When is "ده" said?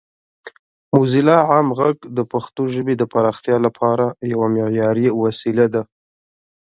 5.73-5.83